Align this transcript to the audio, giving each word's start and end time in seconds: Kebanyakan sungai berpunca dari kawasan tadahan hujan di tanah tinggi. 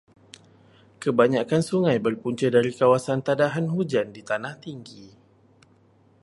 Kebanyakan 1.01 1.61
sungai 1.69 1.97
berpunca 2.05 2.47
dari 2.55 2.71
kawasan 2.79 3.19
tadahan 3.27 3.67
hujan 3.75 4.07
di 4.15 4.21
tanah 4.29 4.53
tinggi. 4.65 5.05